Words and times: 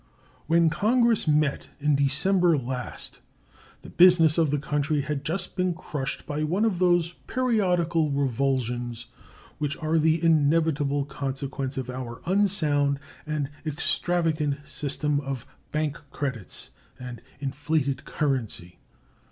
When 0.47 0.71
Congress 0.71 1.27
met 1.27 1.69
in 1.79 1.95
December 1.95 2.57
last 2.57 3.21
the 3.83 3.89
business 3.91 4.39
of 4.39 4.49
the 4.49 4.57
country 4.57 5.01
had 5.01 5.23
just 5.23 5.55
been 5.55 5.75
crushed 5.75 6.25
by 6.25 6.41
one 6.43 6.65
of 6.65 6.79
those 6.79 7.13
periodical 7.27 8.09
revulsions 8.09 9.05
which 9.59 9.77
are 9.77 9.99
the 9.99 10.23
inevitable 10.23 11.05
consequence 11.05 11.77
of 11.77 11.91
our 11.91 12.19
unsound 12.25 12.99
and 13.27 13.51
extravagant 13.63 14.65
system 14.65 15.19
of 15.19 15.45
bank 15.71 16.01
credits 16.09 16.71
and 16.99 17.21
inflated 17.39 18.03
currency. 18.03 18.79